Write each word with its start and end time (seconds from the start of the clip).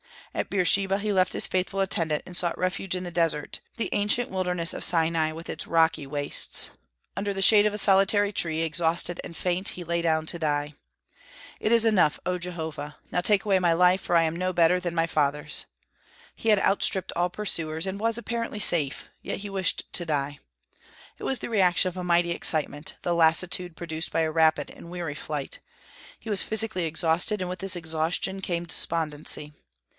At 0.33 0.49
Beersheba 0.49 0.97
he 0.97 1.11
left 1.13 1.33
his 1.33 1.45
faithful 1.45 1.79
attendant, 1.79 2.23
and 2.25 2.35
sought 2.35 2.57
refuge 2.57 2.95
in 2.95 3.03
the 3.03 3.11
desert, 3.11 3.59
the 3.75 3.89
ancient 3.91 4.31
wilderness 4.31 4.73
of 4.73 4.83
Sinai, 4.83 5.31
with 5.33 5.47
its 5.49 5.67
rocky 5.67 6.07
wastes. 6.07 6.71
Under 7.15 7.33
the 7.35 7.41
shade 7.41 7.67
of 7.67 7.73
a 7.73 7.77
solitary 7.77 8.31
tree, 8.31 8.61
exhausted 8.61 9.19
and 9.23 9.37
faint, 9.37 9.69
he 9.69 9.83
lay 9.83 10.01
down 10.01 10.25
to 10.27 10.39
die. 10.39 10.73
"It 11.59 11.71
is 11.71 11.85
enough, 11.85 12.19
O 12.25 12.39
Jehovah! 12.39 12.97
now 13.11 13.21
take 13.21 13.45
away 13.45 13.59
my 13.59 13.73
life, 13.73 14.01
for 14.01 14.15
I 14.15 14.23
am 14.23 14.35
no 14.37 14.53
better 14.53 14.79
than 14.79 14.95
my 14.95 15.05
fathers." 15.05 15.65
He 16.33 16.49
had 16.49 16.59
outstripped 16.59 17.11
all 17.15 17.29
pursuers, 17.29 17.85
and 17.85 17.99
was 17.99 18.17
apparently 18.17 18.59
safe, 18.59 19.09
yet 19.21 19.39
he 19.39 19.49
wished 19.51 19.83
to 19.93 20.05
die. 20.05 20.39
It 21.19 21.25
was 21.25 21.39
the 21.39 21.49
reaction 21.49 21.89
of 21.89 21.97
a 21.97 22.03
mighty 22.05 22.31
excitement, 22.31 22.95
the 23.03 23.13
lassitude 23.13 23.75
produced 23.75 24.11
by 24.11 24.21
a 24.21 24.31
rapid 24.31 24.71
and 24.71 24.89
weary 24.89 25.13
flight. 25.15 25.59
He 26.17 26.29
was 26.29 26.41
physically 26.41 26.85
exhausted, 26.85 27.39
and 27.41 27.49
with 27.49 27.59
this 27.59 27.75
exhaustion 27.75 28.41
came 28.41 28.65
despondency. 28.65 29.53